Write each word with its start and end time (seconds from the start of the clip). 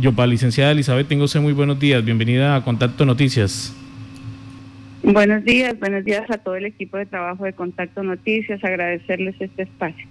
Yopa, 0.00 0.26
licenciada 0.26 0.72
Elizabeth, 0.72 1.06
tengo 1.06 1.24
usted 1.24 1.40
muy 1.40 1.52
buenos 1.52 1.78
días. 1.78 2.04
Bienvenida 2.04 2.56
a 2.56 2.64
Contacto 2.64 3.04
Noticias. 3.04 3.72
Buenos 5.04 5.44
días, 5.44 5.78
buenos 5.78 6.04
días 6.04 6.28
a 6.30 6.38
todo 6.38 6.56
el 6.56 6.66
equipo 6.66 6.96
de 6.96 7.06
trabajo 7.06 7.44
de 7.44 7.52
Contacto 7.52 8.02
Noticias. 8.02 8.64
Agradecerles 8.64 9.36
este 9.38 9.62
espacio. 9.62 10.06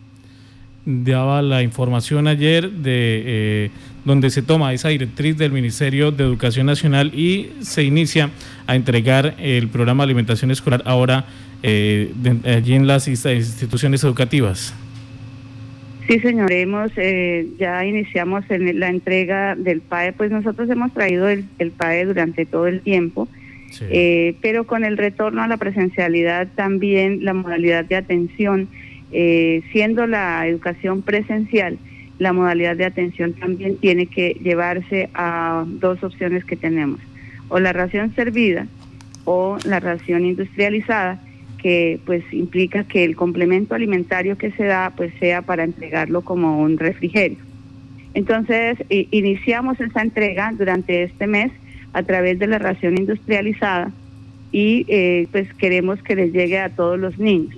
Daba 0.85 1.41
la 1.41 1.63
información 1.63 2.27
ayer 2.27 2.69
de 2.69 3.23
eh, 3.25 3.71
donde 4.05 4.29
se 4.29 4.41
toma 4.41 4.73
esa 4.73 4.89
directriz 4.89 5.37
del 5.37 5.51
Ministerio 5.51 6.11
de 6.11 6.23
Educación 6.23 6.65
Nacional 6.65 7.13
y 7.13 7.51
se 7.61 7.83
inicia 7.83 8.29
a 8.67 8.75
entregar 8.75 9.35
el 9.37 9.67
programa 9.67 10.03
de 10.03 10.07
alimentación 10.07 10.51
escolar 10.51 10.81
ahora 10.85 11.25
eh, 11.61 12.13
allí 12.45 12.75
en 12.75 12.87
las 12.87 13.07
instituciones 13.07 14.03
educativas. 14.03 14.73
Sí, 16.07 16.19
señor, 16.19 16.51
hemos, 16.51 16.91
eh, 16.97 17.47
ya 17.57 17.85
iniciamos 17.85 18.43
en 18.49 18.79
la 18.79 18.89
entrega 18.89 19.55
del 19.55 19.81
PAE, 19.81 20.13
pues 20.13 20.31
nosotros 20.31 20.69
hemos 20.69 20.93
traído 20.93 21.29
el, 21.29 21.45
PAE 21.77 22.05
durante 22.05 22.45
todo 22.45 22.67
el 22.67 22.81
tiempo, 22.81 23.27
eh, 23.89 24.35
pero 24.41 24.65
con 24.65 24.83
el 24.83 24.97
retorno 24.97 25.41
a 25.41 25.47
la 25.47 25.57
presencialidad 25.57 26.47
también 26.55 27.23
la 27.23 27.33
modalidad 27.33 27.85
de 27.85 27.95
atención, 27.95 28.67
siendo 29.11 30.07
la 30.07 30.47
educación 30.47 31.03
presencial, 31.03 31.77
la 32.19 32.33
modalidad 32.33 32.75
de 32.75 32.85
atención 32.85 33.33
también 33.33 33.77
tiene 33.77 34.07
que 34.07 34.37
llevarse 34.41 35.09
a 35.13 35.63
dos 35.67 36.03
opciones 36.03 36.43
que 36.45 36.55
tenemos, 36.55 36.99
o 37.49 37.59
la 37.59 37.73
ración 37.73 38.13
servida 38.15 38.67
o 39.25 39.57
la 39.65 39.79
ración 39.79 40.25
industrializada, 40.25 41.21
que 41.63 41.99
pues 42.05 42.23
implica 42.31 42.83
que 42.83 43.05
el 43.05 43.15
complemento 43.15 43.73
alimentario 43.73 44.37
que 44.37 44.51
se 44.51 44.65
da 44.65 44.91
pues 44.95 45.13
sea 45.19 45.41
para 45.41 45.63
entregarlo 45.63 46.21
como 46.21 46.61
un 46.61 46.77
refrigerio. 46.77 47.37
Entonces, 48.13 48.77
iniciamos 48.89 49.79
esa 49.79 50.01
entrega 50.01 50.51
durante 50.55 51.03
este 51.03 51.25
mes 51.25 51.51
a 51.93 52.03
través 52.03 52.37
de 52.37 52.47
la 52.47 52.59
ración 52.59 52.97
industrializada 52.97 53.91
y 54.51 54.85
eh, 54.87 55.27
pues 55.31 55.51
queremos 55.55 56.03
que 56.03 56.15
les 56.15 56.31
llegue 56.31 56.59
a 56.59 56.69
todos 56.69 56.99
los 56.99 57.17
niños. 57.17 57.55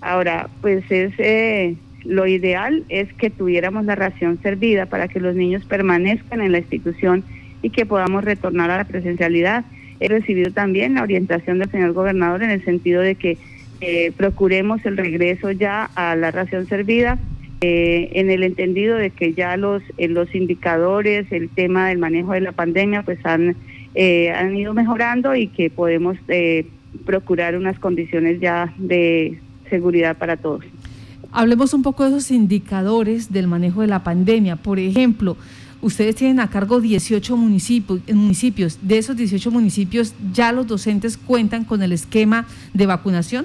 Ahora, 0.00 0.48
pues 0.60 0.90
es 0.90 1.12
eh, 1.18 1.76
lo 2.04 2.26
ideal 2.26 2.84
es 2.88 3.12
que 3.14 3.30
tuviéramos 3.30 3.84
la 3.84 3.94
ración 3.94 4.38
servida 4.42 4.86
para 4.86 5.08
que 5.08 5.20
los 5.20 5.34
niños 5.34 5.64
permanezcan 5.64 6.40
en 6.40 6.52
la 6.52 6.58
institución 6.58 7.24
y 7.62 7.70
que 7.70 7.86
podamos 7.86 8.24
retornar 8.24 8.70
a 8.70 8.78
la 8.78 8.84
presencialidad. 8.84 9.64
He 10.00 10.08
recibido 10.08 10.52
también 10.52 10.94
la 10.94 11.02
orientación 11.02 11.58
del 11.58 11.70
señor 11.70 11.92
gobernador 11.92 12.42
en 12.42 12.50
el 12.50 12.64
sentido 12.64 13.00
de 13.00 13.14
que 13.14 13.38
eh, 13.80 14.12
procuremos 14.16 14.84
el 14.86 14.96
regreso 14.96 15.50
ya 15.50 15.90
a 15.94 16.16
la 16.16 16.30
ración 16.30 16.66
servida, 16.66 17.18
eh, 17.60 18.10
en 18.12 18.30
el 18.30 18.42
entendido 18.42 18.96
de 18.96 19.10
que 19.10 19.32
ya 19.34 19.56
los, 19.56 19.82
eh, 19.98 20.08
los 20.08 20.34
indicadores, 20.34 21.30
el 21.30 21.48
tema 21.48 21.88
del 21.88 21.98
manejo 21.98 22.32
de 22.32 22.40
la 22.40 22.52
pandemia, 22.52 23.02
pues 23.02 23.18
han, 23.24 23.56
han 24.34 24.56
ido 24.56 24.74
mejorando 24.74 25.34
y 25.34 25.48
que 25.48 25.70
podemos 25.70 26.16
procurar 27.04 27.56
unas 27.56 27.78
condiciones 27.78 28.40
ya 28.40 28.72
de 28.76 29.38
seguridad 29.70 30.16
para 30.16 30.36
todos. 30.36 30.64
Hablemos 31.32 31.74
un 31.74 31.82
poco 31.82 32.04
de 32.04 32.10
esos 32.10 32.30
indicadores 32.30 33.32
del 33.32 33.48
manejo 33.48 33.80
de 33.80 33.88
la 33.88 34.04
pandemia. 34.04 34.56
Por 34.56 34.78
ejemplo, 34.78 35.36
ustedes 35.84 36.16
tienen 36.16 36.40
a 36.40 36.48
cargo 36.48 36.80
18 36.80 37.36
municipios, 37.36 38.00
municipios. 38.12 38.78
De 38.80 38.96
esos 38.96 39.16
18 39.16 39.50
municipios, 39.50 40.14
¿ya 40.32 40.50
los 40.50 40.66
docentes 40.66 41.18
cuentan 41.18 41.64
con 41.64 41.82
el 41.82 41.92
esquema 41.92 42.46
de 42.72 42.86
vacunación? 42.86 43.44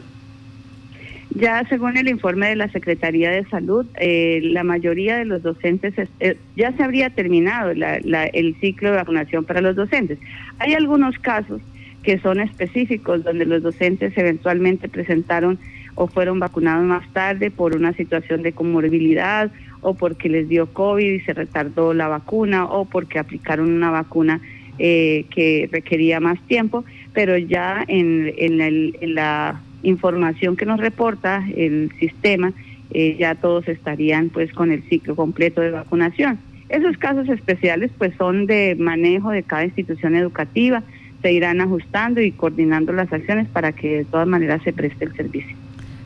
Ya 1.35 1.63
según 1.67 1.97
el 1.97 2.07
informe 2.07 2.47
de 2.47 2.55
la 2.55 2.69
Secretaría 2.69 3.29
de 3.29 3.45
Salud, 3.49 3.85
eh, 3.99 4.39
la 4.41 4.63
mayoría 4.63 5.17
de 5.17 5.25
los 5.25 5.43
docentes 5.43 5.93
eh, 6.19 6.37
ya 6.55 6.71
se 6.71 6.83
habría 6.83 7.09
terminado 7.11 7.71
el 7.71 8.55
ciclo 8.59 8.89
de 8.89 8.95
vacunación 8.95 9.43
para 9.43 9.61
los 9.61 9.75
docentes. 9.75 10.17
Hay 10.59 10.73
algunos 10.73 11.19
casos 11.19 11.61
que 12.03 12.19
son 12.19 12.39
específicos 12.39 13.23
donde 13.23 13.45
los 13.45 13.61
docentes 13.61 14.17
eventualmente 14.17 14.87
presentaron 14.87 15.59
o 15.95 16.07
fueron 16.07 16.39
vacunados 16.39 16.85
más 16.85 17.07
tarde 17.11 17.51
por 17.51 17.75
una 17.75 17.91
situación 17.93 18.41
de 18.41 18.53
comorbilidad 18.53 19.51
o 19.81 19.93
porque 19.93 20.29
les 20.29 20.49
dio 20.49 20.67
COVID 20.73 21.13
y 21.13 21.19
se 21.21 21.33
retardó 21.33 21.93
la 21.93 22.07
vacuna 22.07 22.65
o 22.65 22.85
porque 22.85 23.19
aplicaron 23.19 23.71
una 23.71 23.91
vacuna 23.91 24.41
eh, 24.77 25.25
que 25.29 25.69
requería 25.71 26.19
más 26.19 26.39
tiempo, 26.47 26.85
pero 27.13 27.37
ya 27.37 27.83
en, 27.87 28.33
en, 28.37 29.15
la 29.15 29.61
información 29.83 30.55
que 30.55 30.65
nos 30.65 30.79
reporta 30.79 31.45
el 31.55 31.91
sistema, 31.99 32.53
eh, 32.91 33.15
ya 33.19 33.35
todos 33.35 33.67
estarían 33.67 34.29
pues 34.29 34.51
con 34.53 34.71
el 34.71 34.83
ciclo 34.83 35.15
completo 35.15 35.61
de 35.61 35.71
vacunación. 35.71 36.39
Esos 36.69 36.97
casos 36.97 37.27
especiales 37.29 37.91
pues 37.97 38.13
son 38.17 38.45
de 38.45 38.75
manejo 38.77 39.31
de 39.31 39.43
cada 39.43 39.65
institución 39.65 40.15
educativa, 40.15 40.83
se 41.21 41.33
irán 41.33 41.61
ajustando 41.61 42.21
y 42.21 42.31
coordinando 42.31 42.93
las 42.93 43.11
acciones 43.11 43.47
para 43.47 43.71
que 43.73 43.97
de 43.97 44.05
todas 44.05 44.27
maneras 44.27 44.61
se 44.63 44.71
preste 44.71 45.05
el 45.05 45.15
servicio 45.15 45.55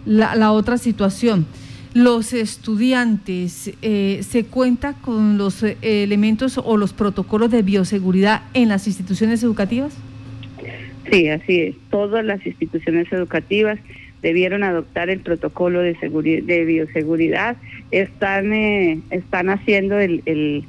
la, 0.05 0.51
otra 0.51 0.77
situación. 0.77 1.45
Los 1.93 2.33
estudiantes, 2.33 3.71
eh, 3.83 4.21
¿se 4.23 4.45
cuenta 4.45 4.93
con 4.93 5.37
los 5.37 5.61
eh, 5.61 5.77
elementos 5.81 6.57
o 6.57 6.75
los 6.75 6.91
protocolos 6.91 7.51
de 7.51 7.61
bioseguridad 7.61 8.41
en 8.55 8.69
las 8.69 8.87
instituciones 8.87 9.43
educativas? 9.43 9.95
Sí, 11.11 11.29
así 11.29 11.59
es. 11.61 11.75
Todas 11.91 12.25
las 12.25 12.43
instituciones 12.45 13.11
educativas 13.11 13.77
debieron 14.23 14.63
adoptar 14.63 15.11
el 15.11 15.19
protocolo 15.19 15.81
de, 15.81 15.93
de 16.43 16.65
bioseguridad. 16.65 17.57
Están, 17.91 18.53
eh, 18.53 18.99
están 19.11 19.49
haciendo 19.49 19.99
el, 19.99 20.23
el, 20.25 20.63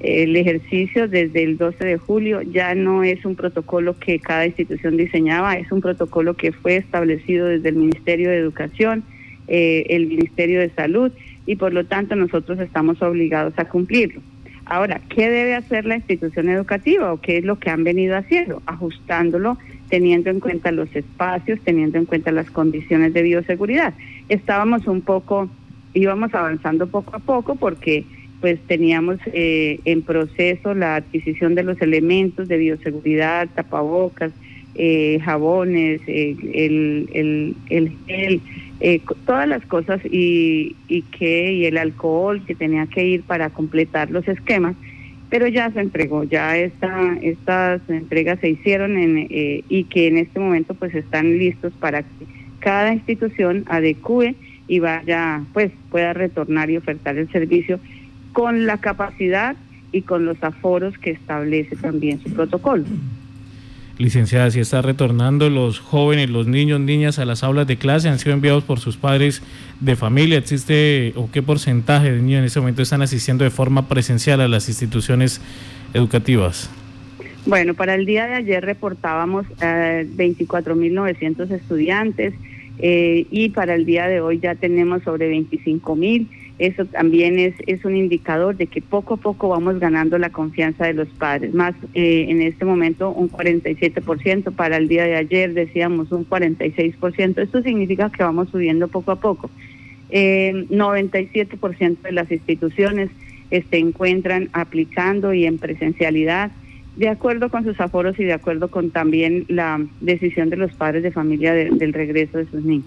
el, 0.00 0.34
ejercicio 0.34 1.06
desde 1.06 1.44
el 1.44 1.56
12 1.56 1.84
de 1.84 1.98
julio. 1.98 2.42
Ya 2.42 2.74
no 2.74 3.04
es 3.04 3.24
un 3.24 3.36
protocolo 3.36 3.96
que 3.96 4.18
cada 4.18 4.46
institución 4.46 4.96
diseñaba, 4.96 5.56
es 5.56 5.70
un 5.70 5.82
protocolo 5.82 6.34
que 6.34 6.50
fue 6.50 6.76
establecido 6.76 7.46
desde 7.46 7.68
el 7.68 7.76
Ministerio 7.76 8.30
de 8.30 8.38
Educación, 8.38 9.04
eh, 9.48 9.84
el 9.88 10.06
Ministerio 10.06 10.60
de 10.60 10.70
Salud, 10.70 11.12
y 11.46 11.56
por 11.56 11.72
lo 11.72 11.84
tanto 11.84 12.16
nosotros 12.16 12.58
estamos 12.60 13.02
obligados 13.02 13.54
a 13.58 13.66
cumplirlo. 13.66 14.20
Ahora, 14.66 15.00
¿qué 15.10 15.28
debe 15.28 15.54
hacer 15.54 15.84
la 15.84 15.96
institución 15.96 16.48
educativa 16.48 17.12
o 17.12 17.20
qué 17.20 17.38
es 17.38 17.44
lo 17.44 17.58
que 17.58 17.68
han 17.68 17.84
venido 17.84 18.16
haciendo? 18.16 18.62
Ajustándolo, 18.64 19.58
teniendo 19.90 20.30
en 20.30 20.40
cuenta 20.40 20.72
los 20.72 20.94
espacios, 20.96 21.60
teniendo 21.64 21.98
en 21.98 22.06
cuenta 22.06 22.32
las 22.32 22.50
condiciones 22.50 23.12
de 23.12 23.22
bioseguridad. 23.22 23.92
Estábamos 24.30 24.86
un 24.86 25.02
poco, 25.02 25.50
íbamos 25.92 26.32
avanzando 26.34 26.86
poco 26.86 27.14
a 27.14 27.18
poco 27.18 27.56
porque 27.56 28.04
pues 28.40 28.58
teníamos 28.66 29.18
eh, 29.26 29.80
en 29.84 30.02
proceso 30.02 30.74
la 30.74 30.96
adquisición 30.96 31.54
de 31.54 31.62
los 31.62 31.80
elementos 31.80 32.48
de 32.48 32.58
bioseguridad, 32.58 33.48
tapabocas, 33.54 34.32
eh, 34.74 35.18
jabones, 35.24 36.00
eh, 36.06 36.36
el, 36.52 37.54
el, 37.70 37.92
gel, 38.06 38.40
todas 39.24 39.48
las 39.48 39.64
cosas 39.64 40.00
y, 40.04 40.76
y, 40.88 41.02
que, 41.02 41.52
y 41.52 41.64
el 41.64 41.78
alcohol 41.78 42.44
que 42.46 42.54
tenía 42.54 42.86
que 42.86 43.04
ir 43.04 43.22
para 43.22 43.50
completar 43.50 44.10
los 44.10 44.28
esquemas, 44.28 44.76
pero 45.30 45.48
ya 45.48 45.70
se 45.70 45.80
entregó, 45.80 46.24
ya 46.24 46.56
esta, 46.56 47.16
estas 47.22 47.80
entregas 47.88 48.38
se 48.40 48.50
hicieron 48.50 48.98
en, 48.98 49.26
y 49.30 49.84
que 49.84 50.08
en 50.08 50.18
este 50.18 50.38
momento 50.38 50.74
pues 50.74 50.94
están 50.94 51.38
listos 51.38 51.72
para 51.80 52.02
que 52.02 52.26
cada 52.60 52.92
institución 52.92 53.64
adecue 53.68 54.34
y 54.68 54.78
vaya, 54.80 55.42
pues 55.52 55.72
pueda 55.90 56.12
retornar 56.12 56.70
y 56.70 56.76
ofertar 56.76 57.16
el 57.16 57.30
servicio 57.30 57.80
con 58.32 58.66
la 58.66 58.78
capacidad 58.78 59.56
y 59.92 60.02
con 60.02 60.26
los 60.26 60.42
aforos 60.42 60.98
que 60.98 61.10
establece 61.10 61.76
también 61.76 62.20
su 62.20 62.32
protocolo. 62.32 62.84
Licenciada, 63.96 64.50
si 64.50 64.58
está 64.58 64.82
retornando 64.82 65.48
los 65.50 65.78
jóvenes, 65.78 66.28
los 66.28 66.48
niños, 66.48 66.80
niñas 66.80 67.20
a 67.20 67.24
las 67.24 67.44
aulas 67.44 67.68
de 67.68 67.76
clase, 67.76 68.08
han 68.08 68.18
sido 68.18 68.34
enviados 68.34 68.64
por 68.64 68.80
sus 68.80 68.96
padres 68.96 69.40
de 69.78 69.94
familia. 69.94 70.38
¿Existe 70.38 71.12
o 71.14 71.30
qué 71.30 71.42
porcentaje 71.42 72.10
de 72.10 72.20
niños 72.20 72.40
en 72.40 72.44
este 72.46 72.58
momento 72.58 72.82
están 72.82 73.02
asistiendo 73.02 73.44
de 73.44 73.50
forma 73.50 73.86
presencial 73.86 74.40
a 74.40 74.48
las 74.48 74.68
instituciones 74.68 75.40
educativas? 75.94 76.68
Bueno, 77.46 77.74
para 77.74 77.94
el 77.94 78.04
día 78.04 78.26
de 78.26 78.34
ayer 78.34 78.64
reportábamos 78.64 79.46
eh, 79.60 80.06
24.900 80.16 81.50
estudiantes 81.52 82.34
eh, 82.78 83.26
y 83.30 83.50
para 83.50 83.74
el 83.74 83.84
día 83.84 84.08
de 84.08 84.20
hoy 84.20 84.40
ya 84.40 84.56
tenemos 84.56 85.02
sobre 85.04 85.30
25.000 85.30 86.26
eso 86.58 86.84
también 86.84 87.38
es, 87.38 87.54
es 87.66 87.84
un 87.84 87.96
indicador 87.96 88.56
de 88.56 88.68
que 88.68 88.80
poco 88.80 89.14
a 89.14 89.16
poco 89.16 89.48
vamos 89.48 89.80
ganando 89.80 90.18
la 90.18 90.30
confianza 90.30 90.86
de 90.86 90.94
los 90.94 91.08
padres. 91.08 91.52
Más 91.52 91.74
eh, 91.94 92.26
en 92.28 92.42
este 92.42 92.64
momento 92.64 93.10
un 93.10 93.28
47%, 93.28 94.54
para 94.54 94.76
el 94.76 94.86
día 94.86 95.04
de 95.04 95.16
ayer 95.16 95.52
decíamos 95.52 96.12
un 96.12 96.28
46%. 96.28 97.38
Esto 97.42 97.62
significa 97.62 98.10
que 98.10 98.22
vamos 98.22 98.50
subiendo 98.50 98.86
poco 98.86 99.10
a 99.10 99.16
poco. 99.16 99.50
Eh, 100.10 100.66
97% 100.70 102.02
de 102.02 102.12
las 102.12 102.30
instituciones 102.30 103.10
se 103.50 103.56
este, 103.58 103.78
encuentran 103.78 104.48
aplicando 104.52 105.34
y 105.34 105.46
en 105.46 105.58
presencialidad 105.58 106.52
de 106.96 107.08
acuerdo 107.08 107.50
con 107.50 107.64
sus 107.64 107.80
aforos 107.80 108.18
y 108.20 108.24
de 108.24 108.32
acuerdo 108.32 108.68
con 108.68 108.90
también 108.90 109.44
la 109.48 109.84
decisión 110.00 110.50
de 110.50 110.56
los 110.56 110.72
padres 110.72 111.02
de 111.02 111.10
familia 111.10 111.52
del 111.52 111.92
regreso 111.92 112.38
de 112.38 112.46
sus 112.46 112.64
niños 112.64 112.86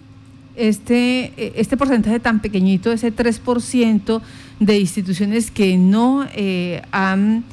este, 0.58 1.32
este 1.60 1.78
porcentaje 1.78 2.20
tan 2.20 2.42
pequeñito, 2.42 2.92
ese 2.92 3.14
3% 3.14 4.22
de 4.60 4.80
instituciones 4.80 5.52
que 5.52 5.78
no 5.78 6.28
eh, 6.36 6.82
han 6.92 7.44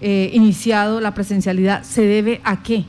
eh, 0.00 0.30
iniciado 0.32 1.00
la 1.00 1.14
presencialidad, 1.14 1.84
¿se 1.84 2.02
debe 2.02 2.40
a 2.44 2.62
qué? 2.62 2.84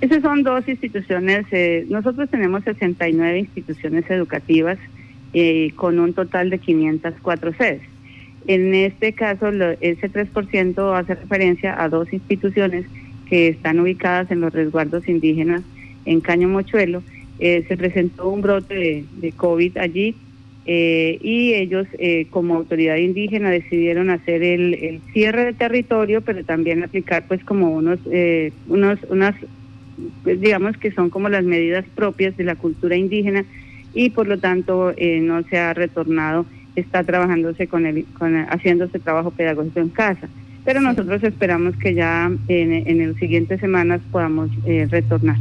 Esas 0.00 0.22
son 0.22 0.42
dos 0.42 0.68
instituciones. 0.68 1.46
Eh, 1.52 1.86
nosotros 1.88 2.28
tenemos 2.28 2.64
69 2.64 3.38
instituciones 3.38 4.04
educativas 4.10 4.76
eh, 5.32 5.70
con 5.76 5.98
un 5.98 6.12
total 6.12 6.50
de 6.50 6.58
504 6.58 7.54
sedes. 7.54 7.82
En 8.46 8.74
este 8.74 9.12
caso, 9.12 9.48
ese 9.80 10.10
3% 10.10 10.98
hace 10.98 11.14
referencia 11.14 11.80
a 11.82 11.88
dos 11.88 12.12
instituciones 12.12 12.86
que 13.28 13.48
están 13.48 13.80
ubicadas 13.80 14.30
en 14.30 14.40
los 14.40 14.52
resguardos 14.52 15.08
indígenas 15.08 15.62
en 16.04 16.20
Caño 16.20 16.48
Mochuelo. 16.48 17.02
Eh, 17.38 17.64
se 17.66 17.76
presentó 17.76 18.28
un 18.28 18.42
brote 18.42 19.04
de, 19.12 19.32
COVID 19.32 19.78
allí 19.78 20.14
y 20.66 21.52
ellos 21.52 21.86
como 22.30 22.54
autoridad 22.54 22.96
indígena 22.96 23.50
decidieron 23.50 24.08
hacer 24.08 24.42
el, 24.42 25.02
cierre 25.12 25.44
de 25.44 25.52
territorio, 25.52 26.22
pero 26.22 26.42
también 26.42 26.82
aplicar 26.82 27.26
pues 27.28 27.44
como 27.44 27.70
unos, 27.70 27.98
unos 28.68 28.98
unas 29.10 29.34
pues 30.22 30.40
digamos 30.40 30.76
que 30.76 30.90
son 30.90 31.10
como 31.10 31.28
las 31.28 31.44
medidas 31.44 31.84
propias 31.94 32.36
de 32.36 32.44
la 32.44 32.56
cultura 32.56 32.96
indígena 32.96 33.44
y 33.92 34.10
por 34.10 34.26
lo 34.26 34.38
tanto 34.38 34.92
eh, 34.96 35.20
no 35.20 35.42
se 35.44 35.58
ha 35.58 35.72
retornado, 35.72 36.46
está 36.74 37.04
trabajándose 37.04 37.68
con 37.68 37.86
el, 37.86 38.04
con 38.18 38.34
haciéndose 38.34 38.98
trabajo 38.98 39.30
pedagógico 39.30 39.80
en 39.80 39.90
casa. 39.90 40.28
Pero 40.64 40.80
nosotros 40.80 41.22
esperamos 41.22 41.76
que 41.76 41.94
ya 41.94 42.30
en, 42.48 42.72
en 42.72 43.08
las 43.08 43.16
siguientes 43.18 43.60
semanas 43.60 44.00
podamos 44.10 44.50
eh, 44.66 44.88
retornar. 44.90 45.36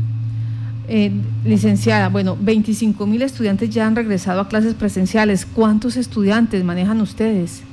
Eh, 0.89 1.12
licenciada, 1.45 2.09
bueno, 2.09 2.38
25 2.39 3.07
mil 3.07 3.21
estudiantes 3.21 3.69
ya 3.69 3.88
han 3.88 3.95
regresado 3.95 4.41
a 4.41 4.50
clases 4.50 4.74
presenciales. 4.74 5.45
¿Cuántos 5.45 5.95
estudiantes 5.95 6.63
manejan 6.63 7.00
ustedes? 7.00 7.63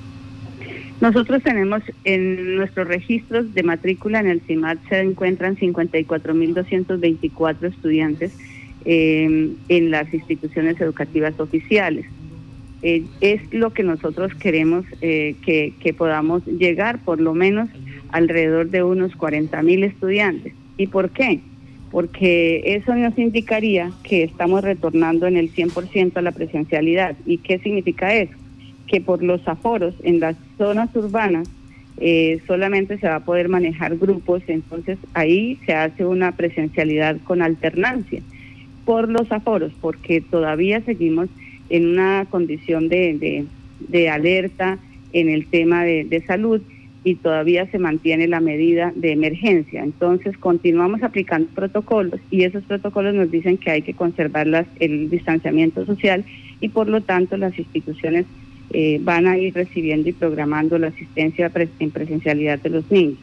Nosotros 1.01 1.43
tenemos 1.43 1.83
en 2.05 2.57
nuestros 2.57 2.87
registros 2.87 3.55
de 3.55 3.63
matrícula 3.63 4.21
en 4.21 4.27
el 4.29 4.43
CIMAT 4.43 4.79
se 4.89 5.01
encuentran 5.01 5.57
54.224 5.57 7.65
estudiantes 7.65 8.37
em, 8.85 9.55
en 9.69 9.91
las 9.91 10.13
instituciones 10.13 10.79
educativas 10.81 11.41
oficiales. 11.41 12.05
Eh, 12.83 13.05
es 13.21 13.41
lo 13.53 13.73
que 13.73 13.83
nosotros 13.83 14.35
queremos 14.35 14.85
eh, 15.01 15.37
que, 15.45 15.73
que, 15.81 15.95
podamos 15.95 16.47
llegar, 16.47 17.03
por 17.03 17.21
lo 17.21 17.35
menos 17.35 17.69
alrededor 18.11 18.71
de 18.71 18.83
unos 18.83 19.13
40.000 19.13 19.85
estudiantes. 19.85 20.55
¿Y 20.77 20.87
por 20.87 21.11
qué? 21.11 21.41
Porque 21.91 22.63
eso 22.77 22.95
nos 22.95 23.19
indicaría 23.19 23.91
que 24.05 24.23
estamos 24.23 24.63
retornando 24.63 25.27
en 25.27 25.37
el 25.37 25.53
100% 25.53 26.17
a 26.17 26.23
la 26.23 26.33
presencialidad. 26.33 27.17
¿Y 27.27 27.39
qué 27.39 27.59
significa 27.59 28.15
eso? 28.15 28.35
que 28.91 29.01
por 29.01 29.23
los 29.23 29.47
aforos 29.47 29.95
en 30.03 30.19
las 30.19 30.37
zonas 30.59 30.95
urbanas 30.97 31.49
eh, 31.99 32.41
solamente 32.47 32.99
se 32.99 33.07
va 33.07 33.17
a 33.17 33.25
poder 33.25 33.49
manejar 33.49 33.97
grupos, 33.97 34.43
entonces 34.49 34.99
ahí 35.15 35.59
se 35.65 35.75
hace 35.75 36.05
una 36.05 36.33
presencialidad 36.33 37.17
con 37.23 37.41
alternancia. 37.41 38.21
Por 38.85 39.09
los 39.09 39.31
aforos, 39.31 39.73
porque 39.81 40.21
todavía 40.21 40.81
seguimos 40.81 41.29
en 41.69 41.87
una 41.87 42.27
condición 42.29 42.89
de, 42.89 43.47
de, 43.79 44.09
alerta 44.09 44.79
en 45.13 45.29
el 45.29 45.47
tema 45.47 45.85
de, 45.85 46.05
de, 46.05 46.23
salud 46.23 46.61
y 47.03 47.15
todavía 47.15 47.67
se 47.71 47.79
mantiene 47.79 48.29
la 48.29 48.41
medida 48.41 48.93
de 48.95 49.13
emergencia. 49.13 49.83
Entonces 49.83 50.37
continuamos 50.37 51.03
aplicando 51.03 51.49
protocolos 51.55 52.21
y 52.31 52.45
esos 52.45 52.63
protocolos 52.65 53.15
nos 53.15 53.31
dicen 53.31 53.57
que 53.57 53.71
hay 53.71 53.83
que 53.83 53.95
conservar 53.95 54.47
el 54.79 55.09
distanciamiento 55.09 55.87
social 55.87 56.25
y 56.61 56.69
por 56.69 56.89
lo 56.89 57.01
tanto 57.01 57.37
las 57.37 57.59
instituciones 57.59 58.27
eh, 58.73 59.01
van 59.03 59.27
a 59.27 59.39
ir 59.39 59.55
recibiendo 59.55 60.09
y 60.09 60.13
programando 60.13 60.79
la 60.79 60.89
asistencia 60.89 61.51
en 61.79 61.91
presencialidad 61.91 62.61
de 62.61 62.71
los 62.71 62.91
niños. 62.91 63.19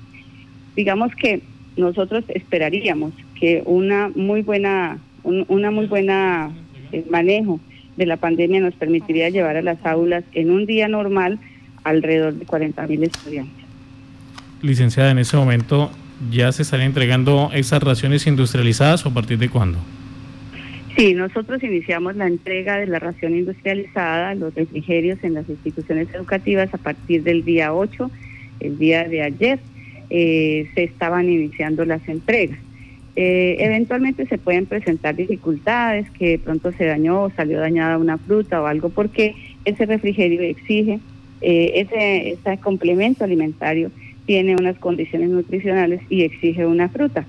Digamos 0.75 1.15
que 1.15 1.41
nosotros 1.77 2.25
esperaríamos 2.29 3.13
que 3.39 3.61
una 3.65 4.09
muy 4.15 4.41
buena, 4.41 4.97
una 5.23 5.71
muy 5.71 5.85
buena 5.85 6.51
eh, 6.91 7.05
manejo 7.09 7.59
de 7.95 8.05
la 8.07 8.17
pandemia 8.17 8.59
nos 8.59 8.73
permitiría 8.73 9.29
llevar 9.29 9.57
a 9.57 9.61
las 9.61 9.83
aulas 9.85 10.23
en 10.33 10.51
un 10.51 10.65
día 10.65 10.87
normal 10.87 11.39
alrededor 11.83 12.33
de 12.33 12.45
40 12.45 12.87
mil 12.87 13.03
estudiantes. 13.03 13.66
Licenciada, 14.61 15.11
en 15.11 15.19
ese 15.19 15.37
momento 15.37 15.91
ya 16.31 16.51
se 16.51 16.63
están 16.63 16.81
entregando 16.81 17.51
esas 17.53 17.81
raciones 17.83 18.25
industrializadas 18.25 19.05
o 19.05 19.09
a 19.09 19.13
partir 19.13 19.37
de 19.37 19.49
cuándo? 19.49 19.77
Sí, 20.97 21.13
nosotros 21.13 21.61
iniciamos 21.61 22.15
la 22.15 22.25
entrega 22.25 22.77
de 22.77 22.87
la 22.87 22.97
ración 22.97 23.35
industrializada, 23.35 24.33
los 24.33 24.55
refrigerios 24.55 25.19
en 25.21 25.35
las 25.35 25.47
instituciones 25.47 26.07
educativas 26.11 26.73
a 26.73 26.77
partir 26.79 27.21
del 27.21 27.45
día 27.45 27.71
8, 27.71 28.09
el 28.61 28.79
día 28.79 29.03
de 29.03 29.21
ayer, 29.21 29.59
eh, 30.09 30.67
se 30.73 30.85
estaban 30.85 31.29
iniciando 31.29 31.85
las 31.85 32.07
entregas. 32.09 32.57
Eh, 33.15 33.57
eventualmente 33.59 34.25
se 34.25 34.39
pueden 34.39 34.65
presentar 34.65 35.15
dificultades, 35.15 36.09
que 36.11 36.39
pronto 36.43 36.71
se 36.71 36.85
dañó 36.85 37.23
o 37.23 37.29
salió 37.31 37.59
dañada 37.59 37.99
una 37.99 38.17
fruta 38.17 38.59
o 38.59 38.65
algo, 38.65 38.89
porque 38.89 39.35
ese 39.65 39.85
refrigerio 39.85 40.41
exige, 40.41 40.99
eh, 41.41 41.85
ese 42.43 42.57
complemento 42.57 43.23
alimentario 43.23 43.91
tiene 44.27 44.55
unas 44.55 44.77
condiciones 44.77 45.29
nutricionales 45.29 46.01
y 46.09 46.21
exige 46.21 46.67
una 46.67 46.89
fruta. 46.89 47.25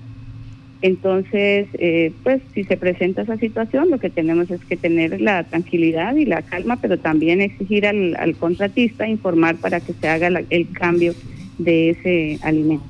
Entonces, 0.81 1.67
eh, 1.73 2.13
pues 2.23 2.41
si 2.53 2.63
se 2.63 2.77
presenta 2.77 3.23
esa 3.23 3.37
situación, 3.37 3.89
lo 3.89 3.97
que 3.97 4.11
tenemos 4.11 4.51
es 4.51 4.63
que 4.63 4.77
tener 4.77 5.19
la 5.19 5.43
tranquilidad 5.43 6.15
y 6.15 6.25
la 6.25 6.43
calma, 6.43 6.77
pero 6.77 6.99
también 6.99 7.41
exigir 7.41 7.87
al, 7.87 8.35
contratista 8.39 9.07
informar 9.07 9.57
para 9.57 9.79
que 9.79 9.93
se 9.93 10.07
haga 10.07 10.27
el 10.27 10.69
cambio 10.71 11.15
de 11.57 11.89
ese 11.89 12.39
alimento. 12.43 12.85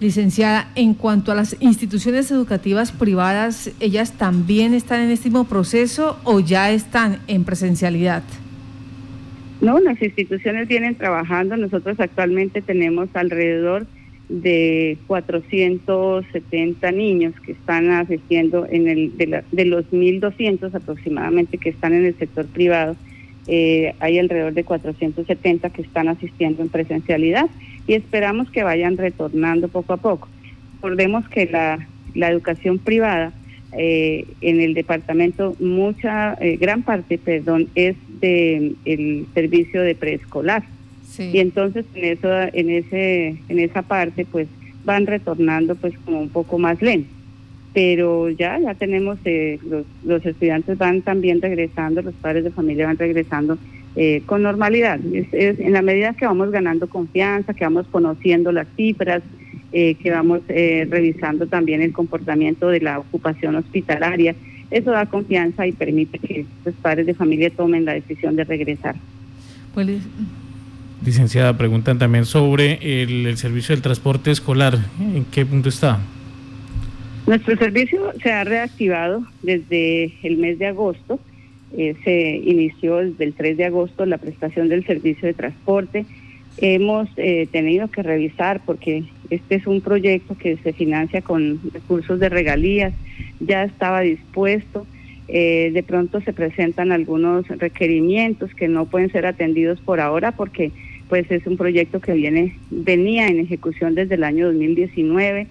Licenciada, 0.00 0.70
en 0.76 0.94
cuanto 0.94 1.32
a 1.32 1.34
las 1.34 1.56
instituciones 1.58 2.30
educativas 2.30 2.92
privadas, 2.92 3.72
¿ellas 3.80 4.12
también 4.12 4.72
están 4.74 5.00
en 5.00 5.10
este 5.10 5.28
mismo 5.28 5.44
proceso 5.44 6.16
o 6.22 6.38
ya 6.38 6.70
están 6.70 7.18
en 7.26 7.42
presencialidad? 7.42 8.22
No, 9.60 9.80
las 9.80 10.00
instituciones 10.00 10.68
vienen 10.68 10.94
trabajando. 10.94 11.56
Nosotros 11.56 11.98
actualmente 11.98 12.62
tenemos 12.62 13.08
alrededor 13.14 13.86
de 14.28 14.98
470 15.06 16.92
niños 16.92 17.34
que 17.40 17.52
están 17.52 17.90
asistiendo 17.90 18.66
en 18.70 18.86
el 18.86 19.16
de, 19.16 19.42
de 19.50 19.64
los 19.64 19.84
1.200 19.90 20.74
aproximadamente 20.74 21.58
que 21.58 21.70
están 21.70 21.92
en 21.94 22.04
el 22.04 22.16
sector 22.18 22.46
privado. 22.46 22.94
Eh, 23.48 23.94
hay 23.98 24.18
alrededor 24.18 24.52
de 24.52 24.62
470 24.62 25.70
que 25.70 25.82
están 25.82 26.08
asistiendo 26.08 26.62
en 26.62 26.68
presencialidad 26.68 27.48
y 27.86 27.94
esperamos 27.94 28.50
que 28.50 28.62
vayan 28.62 28.96
retornando 28.98 29.68
poco 29.68 29.94
a 29.94 29.96
poco. 29.96 30.28
Recordemos 30.74 31.26
que 31.30 31.46
la, 31.46 31.88
la 32.14 32.28
educación 32.28 32.78
privada 32.78 33.32
eh, 33.72 34.26
en 34.40 34.60
el 34.60 34.74
departamento, 34.74 35.54
mucha, 35.60 36.34
eh, 36.34 36.56
gran 36.56 36.82
parte, 36.82 37.18
perdón, 37.18 37.68
es 37.74 37.96
del 38.20 38.76
el 38.84 39.26
servicio 39.34 39.82
de 39.82 39.94
preescolar 39.94 40.64
y 41.18 41.38
entonces 41.38 41.84
en 41.94 42.04
eso, 42.04 42.28
en 42.30 42.70
ese, 42.70 43.36
en 43.48 43.58
esa 43.58 43.82
parte, 43.82 44.24
pues 44.24 44.46
van 44.84 45.06
retornando 45.06 45.74
pues 45.74 45.94
como 46.04 46.20
un 46.20 46.28
poco 46.28 46.58
más 46.58 46.80
lento. 46.80 47.10
Pero 47.74 48.30
ya, 48.30 48.58
ya 48.58 48.74
tenemos, 48.74 49.18
eh, 49.24 49.58
los, 49.68 49.84
los 50.04 50.24
estudiantes 50.24 50.78
van 50.78 51.02
también 51.02 51.42
regresando, 51.42 52.02
los 52.02 52.14
padres 52.14 52.44
de 52.44 52.50
familia 52.50 52.86
van 52.86 52.98
regresando 52.98 53.58
eh, 53.96 54.22
con 54.26 54.42
normalidad. 54.42 55.00
Es, 55.12 55.58
en 55.60 55.72
la 55.72 55.82
medida 55.82 56.14
que 56.14 56.26
vamos 56.26 56.50
ganando 56.50 56.88
confianza, 56.88 57.54
que 57.54 57.64
vamos 57.64 57.86
conociendo 57.90 58.52
las 58.52 58.68
cifras, 58.76 59.22
eh, 59.72 59.94
que 59.94 60.10
vamos 60.10 60.40
revisando 60.48 61.46
también 61.46 61.82
el 61.82 61.92
comportamiento 61.92 62.68
de 62.68 62.80
la 62.80 62.98
ocupación 62.98 63.56
hospitalaria, 63.56 64.34
eso 64.70 64.90
da 64.90 65.06
confianza 65.06 65.66
y 65.66 65.72
permite 65.72 66.18
que 66.18 66.44
los 66.64 66.74
padres 66.76 67.06
de 67.06 67.14
familia 67.14 67.50
tomen 67.50 67.84
la 67.84 67.94
decisión 67.94 68.36
de 68.36 68.44
regresar. 68.44 68.96
Pues 69.74 69.88
Licenciada, 71.04 71.56
preguntan 71.56 71.98
también 71.98 72.24
sobre 72.24 73.02
el, 73.02 73.36
servicio 73.36 73.74
del 73.74 73.82
transporte 73.82 74.30
escolar. 74.30 74.78
¿En 75.00 75.24
qué 75.26 75.46
punto 75.46 75.68
está? 75.68 76.00
Nuestro 77.26 77.56
servicio 77.56 78.12
se 78.22 78.32
ha 78.32 78.42
reactivado 78.42 79.24
desde 79.42 80.12
el 80.22 80.38
mes 80.38 80.58
de 80.58 80.66
agosto. 80.66 81.20
Eh, 81.76 81.94
se 82.02 82.36
inició 82.36 82.96
desde 82.96 83.24
el 83.24 83.34
3 83.34 83.56
de 83.58 83.66
agosto 83.66 84.06
la 84.06 84.18
prestación 84.18 84.68
del 84.68 84.84
servicio 84.86 85.28
de 85.28 85.34
transporte. 85.34 86.04
Hemos 86.60 87.08
eh, 87.16 87.46
tenido 87.52 87.88
que 87.88 88.02
revisar 88.02 88.60
porque 88.64 89.04
este 89.30 89.54
es 89.54 89.66
un 89.66 89.80
proyecto 89.80 90.36
que 90.36 90.56
se 90.56 90.72
financia 90.72 91.22
con 91.22 91.60
recursos 91.72 92.18
de 92.18 92.28
regalías, 92.28 92.92
ya 93.38 93.64
estaba 93.64 94.00
dispuesto. 94.00 94.86
Eh, 95.28 95.70
de 95.72 95.82
pronto 95.82 96.20
se 96.22 96.32
presentan 96.32 96.90
algunos 96.90 97.46
requerimientos 97.48 98.54
que 98.54 98.66
no 98.66 98.86
pueden 98.86 99.12
ser 99.12 99.26
atendidos 99.26 99.78
por 99.80 100.00
ahora 100.00 100.32
porque 100.32 100.72
pues 101.10 101.30
es 101.30 101.46
un 101.46 101.58
proyecto 101.58 102.00
que 102.00 102.14
viene 102.14 102.56
venía 102.70 103.28
en 103.28 103.38
ejecución 103.38 103.94
desde 103.94 104.14
el 104.14 104.24
año 104.24 104.46
2019 104.46 105.46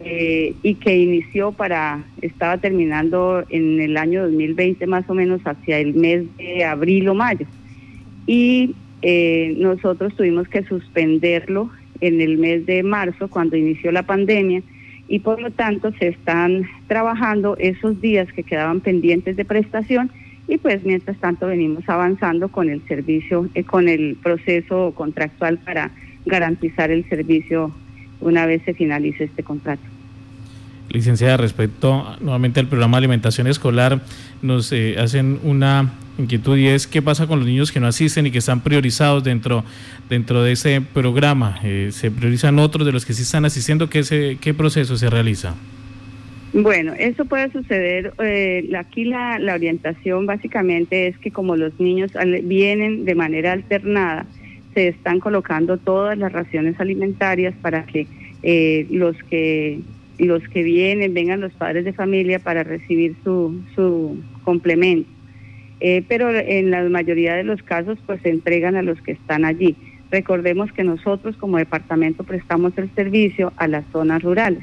eh, 0.00 0.54
y 0.64 0.74
que 0.74 0.98
inició 0.98 1.52
para 1.52 2.02
estaba 2.22 2.58
terminando 2.58 3.44
en 3.50 3.80
el 3.80 3.96
año 3.96 4.24
2020 4.24 4.84
más 4.88 5.08
o 5.08 5.14
menos 5.14 5.40
hacia 5.44 5.78
el 5.78 5.94
mes 5.94 6.24
de 6.36 6.64
abril 6.64 7.08
o 7.08 7.14
mayo 7.14 7.46
y 8.26 8.74
eh, 9.02 9.54
nosotros 9.58 10.14
tuvimos 10.14 10.48
que 10.48 10.64
suspenderlo 10.64 11.70
en 12.00 12.20
el 12.20 12.38
mes 12.38 12.66
de 12.66 12.82
marzo, 12.82 13.28
cuando 13.28 13.56
inició 13.56 13.92
la 13.92 14.02
pandemia, 14.02 14.62
y 15.08 15.18
por 15.18 15.40
lo 15.40 15.50
tanto 15.50 15.92
se 15.98 16.08
están 16.08 16.66
trabajando 16.86 17.56
esos 17.58 18.00
días 18.00 18.32
que 18.32 18.42
quedaban 18.42 18.80
pendientes 18.80 19.36
de 19.36 19.44
prestación 19.44 20.10
y 20.46 20.58
pues 20.58 20.84
mientras 20.84 21.16
tanto 21.18 21.46
venimos 21.46 21.88
avanzando 21.88 22.48
con 22.48 22.70
el 22.70 22.80
servicio, 22.86 23.48
eh, 23.54 23.64
con 23.64 23.88
el 23.88 24.16
proceso 24.22 24.92
contractual 24.96 25.58
para 25.58 25.90
garantizar 26.26 26.90
el 26.90 27.08
servicio 27.08 27.72
una 28.20 28.46
vez 28.46 28.62
se 28.64 28.74
finalice 28.74 29.24
este 29.24 29.42
contrato. 29.42 29.82
Licenciada, 30.90 31.36
respecto 31.36 32.04
nuevamente 32.20 32.58
al 32.58 32.66
programa 32.66 32.96
de 32.96 33.06
alimentación 33.06 33.46
escolar, 33.46 34.00
nos 34.42 34.72
eh, 34.72 34.96
hacen 34.98 35.38
una 35.44 35.92
inquietud 36.20 36.56
y 36.56 36.68
es 36.68 36.86
qué 36.86 37.02
pasa 37.02 37.26
con 37.26 37.38
los 37.38 37.48
niños 37.48 37.72
que 37.72 37.80
no 37.80 37.86
asisten 37.86 38.26
y 38.26 38.30
que 38.30 38.38
están 38.38 38.60
priorizados 38.60 39.24
dentro, 39.24 39.64
dentro 40.08 40.42
de 40.42 40.52
ese 40.52 40.80
programa. 40.80 41.58
Eh, 41.62 41.90
¿Se 41.92 42.10
priorizan 42.10 42.58
otros 42.58 42.86
de 42.86 42.92
los 42.92 43.04
que 43.04 43.12
sí 43.12 43.22
están 43.22 43.44
asistiendo? 43.44 43.88
¿Qué, 43.90 44.02
se, 44.02 44.38
qué 44.40 44.54
proceso 44.54 44.96
se 44.96 45.10
realiza? 45.10 45.54
Bueno, 46.52 46.94
eso 46.98 47.24
puede 47.24 47.50
suceder. 47.52 48.12
Eh, 48.18 48.70
aquí 48.78 49.04
la, 49.04 49.38
la 49.38 49.54
orientación 49.54 50.26
básicamente 50.26 51.06
es 51.08 51.18
que 51.18 51.30
como 51.30 51.56
los 51.56 51.78
niños 51.78 52.10
vienen 52.44 53.04
de 53.04 53.14
manera 53.14 53.52
alternada, 53.52 54.26
se 54.74 54.88
están 54.88 55.20
colocando 55.20 55.78
todas 55.78 56.16
las 56.16 56.32
raciones 56.32 56.78
alimentarias 56.78 57.54
para 57.60 57.84
que 57.84 58.06
los 58.90 59.16
que 59.28 59.80
los 60.26 60.46
que 60.48 60.62
vienen, 60.62 61.14
vengan 61.14 61.40
los 61.40 61.52
padres 61.52 61.84
de 61.84 61.92
familia 61.92 62.38
para 62.38 62.62
recibir 62.62 63.16
su, 63.24 63.60
su 63.74 64.18
complemento. 64.44 65.08
Eh, 65.80 66.04
pero 66.06 66.30
en 66.30 66.70
la 66.70 66.82
mayoría 66.90 67.34
de 67.34 67.44
los 67.44 67.62
casos 67.62 67.98
pues 68.04 68.20
se 68.20 68.28
entregan 68.28 68.76
a 68.76 68.82
los 68.82 69.00
que 69.00 69.12
están 69.12 69.44
allí. 69.46 69.76
Recordemos 70.10 70.70
que 70.72 70.84
nosotros 70.84 71.36
como 71.36 71.56
departamento 71.56 72.22
prestamos 72.24 72.76
el 72.76 72.90
servicio 72.94 73.52
a 73.56 73.66
las 73.66 73.84
zonas 73.90 74.22
rurales. 74.22 74.62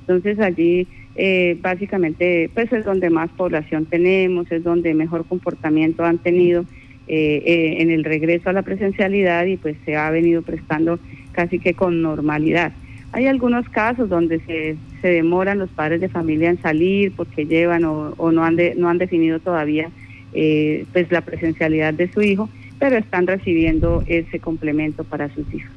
Entonces 0.00 0.38
allí 0.38 0.86
eh, 1.14 1.56
básicamente 1.60 2.50
pues 2.52 2.70
es 2.72 2.84
donde 2.84 3.08
más 3.08 3.30
población 3.30 3.86
tenemos, 3.86 4.52
es 4.52 4.62
donde 4.62 4.92
mejor 4.92 5.24
comportamiento 5.24 6.04
han 6.04 6.18
tenido 6.18 6.64
eh, 7.08 7.76
en 7.78 7.90
el 7.90 8.04
regreso 8.04 8.50
a 8.50 8.52
la 8.52 8.62
presencialidad 8.62 9.46
y 9.46 9.56
pues 9.56 9.76
se 9.84 9.96
ha 9.96 10.10
venido 10.10 10.42
prestando 10.42 10.98
casi 11.32 11.58
que 11.58 11.72
con 11.74 12.02
normalidad. 12.02 12.72
Hay 13.12 13.26
algunos 13.26 13.68
casos 13.70 14.08
donde 14.08 14.40
se, 14.40 14.76
demoran 15.08 15.58
los 15.58 15.70
padres 15.70 16.00
de 16.00 16.08
familia 16.08 16.50
en 16.50 16.60
salir 16.60 17.12
porque 17.16 17.46
llevan 17.46 17.84
o, 17.84 18.14
no, 18.30 18.44
han 18.44 18.56
no 18.76 18.88
han 18.88 18.98
definido 18.98 19.40
todavía 19.40 19.90
eh, 20.32 20.86
pues 20.92 21.10
la 21.10 21.22
presencialidad 21.22 21.94
de 21.94 22.10
su 22.12 22.22
hijo, 22.22 22.48
pero 22.78 22.96
están 22.96 23.26
recibiendo 23.26 24.02
ese 24.06 24.40
complemento 24.40 25.04
para 25.04 25.32
sus 25.34 25.46
hijos. 25.52 25.70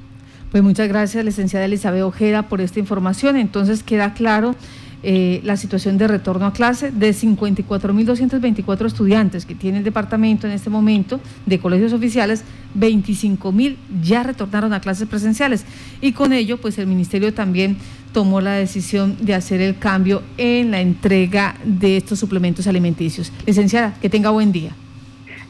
Pues 0.51 0.61
muchas 0.61 0.87
gracias, 0.87 1.25
licenciada 1.25 1.65
Elizabeth 1.65 2.03
Ojeda, 2.03 2.43
por 2.43 2.61
esta 2.61 2.79
información. 2.79 3.37
Entonces 3.37 3.81
queda 3.81 4.13
claro 4.13 4.55
eh, 5.05 5.41
la 5.43 5.57
situación 5.57 5.97
de 5.97 6.07
retorno 6.07 6.45
a 6.45 6.53
clase 6.53 6.89
de 6.89 7.09
54.224 7.09 8.85
estudiantes 8.85 9.45
que 9.45 9.53
tiene 9.53 9.79
el 9.79 9.83
departamento 9.83 10.47
en 10.47 10.53
este 10.53 10.69
momento 10.69 11.19
de 11.45 11.59
colegios 11.59 11.91
oficiales, 11.91 12.45
25.000 12.79 13.75
ya 14.01 14.23
retornaron 14.23 14.71
a 14.71 14.79
clases 14.79 15.09
presenciales 15.09 15.65
y 15.99 16.13
con 16.13 16.31
ello 16.31 16.55
pues 16.55 16.77
el 16.77 16.87
ministerio 16.87 17.33
también 17.33 17.75
tomó 18.13 18.39
la 18.39 18.53
decisión 18.53 19.17
de 19.19 19.33
hacer 19.33 19.59
el 19.59 19.77
cambio 19.77 20.21
en 20.37 20.71
la 20.71 20.79
entrega 20.79 21.55
de 21.65 21.97
estos 21.97 22.19
suplementos 22.19 22.67
alimenticios. 22.67 23.33
Licenciada, 23.45 23.95
que 24.01 24.09
tenga 24.09 24.29
buen 24.29 24.51
día. 24.51 24.71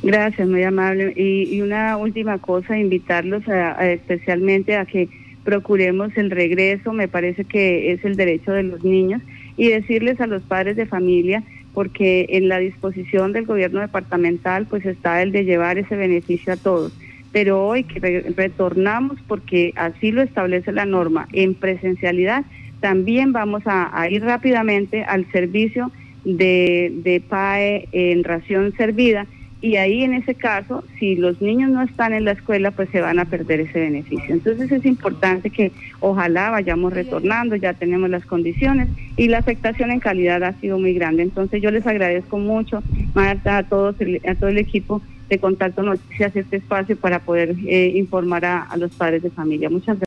Gracias, 0.01 0.47
muy 0.47 0.63
amable. 0.63 1.13
Y, 1.15 1.61
una 1.61 1.95
última 1.97 2.37
cosa, 2.37 2.77
invitarlos 2.77 3.43
especialmente 3.79 4.75
a 4.75 4.85
que 4.85 5.07
procuremos 5.43 6.15
el 6.17 6.31
regreso, 6.31 6.93
me 6.93 7.07
parece 7.07 7.45
que 7.45 7.91
es 7.91 8.03
el 8.03 8.15
derecho 8.15 8.51
de 8.51 8.63
los 8.63 8.83
niños 8.83 9.21
y 9.57 9.69
decirles 9.69 10.19
a 10.19 10.27
los 10.27 10.41
padres 10.43 10.75
de 10.75 10.85
familia, 10.85 11.43
porque 11.73 12.27
en 12.29 12.49
la 12.49 12.59
disposición 12.59 13.33
del 13.33 13.45
gobierno 13.45 13.79
departamental 13.79 14.67
pues 14.67 14.85
está 14.85 15.21
el 15.21 15.31
de 15.31 15.43
llevar 15.43 15.77
ese 15.77 15.95
beneficio 15.95 16.53
a 16.53 16.57
todos. 16.57 16.93
Pero 17.33 17.67
hoy 17.67 17.83
que 17.83 18.33
retornamos, 18.37 19.17
porque 19.27 19.73
así 19.75 20.11
lo 20.11 20.21
establece 20.21 20.71
la 20.71 20.85
norma, 20.85 21.27
en 21.33 21.53
presencialidad, 21.55 22.45
también 22.79 23.33
vamos 23.33 23.63
a, 23.65 24.07
ir 24.09 24.23
rápidamente 24.23 25.03
al 25.03 25.29
servicio 25.31 25.91
de, 26.23 26.93
de 27.03 27.19
PAE 27.19 27.89
en 27.91 28.23
ración 28.23 28.73
servida 28.77 29.27
y 29.63 29.77
ahí 29.77 30.03
en 30.03 30.13
ese 30.13 30.35
caso, 30.35 30.83
si 30.99 31.15
los 31.15 31.41
niños 31.41 31.71
no 31.71 31.83
están 31.83 32.11
en 32.11 32.25
la 32.25 32.33
escuela, 32.33 32.71
pues 32.71 32.89
se 32.89 32.99
van 32.99 33.17
a 33.17 33.23
perder 33.23 33.61
ese 33.61 33.79
beneficio. 33.79 34.35
Entonces 34.35 34.69
es 34.69 34.85
importante 34.85 35.51
que 35.51 35.71
ojalá 36.01 36.49
vayamos 36.49 36.91
retornando, 36.91 37.55
ya 37.55 37.73
tenemos 37.73 38.09
las 38.09 38.25
condiciones 38.25 38.89
y 39.15 39.29
la 39.29 39.37
afectación 39.37 39.89
en 39.91 40.01
calidad 40.01 40.43
ha 40.43 40.51
sido 40.59 40.77
muy 40.79 40.93
grande. 40.93 41.23
Entonces 41.23 41.61
yo 41.61 41.71
les 41.71 41.87
agradezco 41.87 42.37
mucho, 42.39 42.83
Marta, 43.13 43.59
a 43.59 43.63
todos, 43.63 43.95
a 44.27 44.35
todo 44.35 44.49
el 44.49 44.57
equipo 44.57 45.01
de 45.29 45.39
Contacto 45.39 45.81
Noticias, 45.83 46.35
este 46.35 46.57
espacio 46.57 46.97
para 46.97 47.19
poder 47.19 47.55
eh, 47.65 47.93
informar 47.95 48.45
a, 48.45 48.63
a 48.63 48.77
los 48.77 48.91
padres 48.91 49.23
de 49.23 49.29
familia. 49.29 49.69
Muchas 49.69 49.99
gracias. 49.99 50.01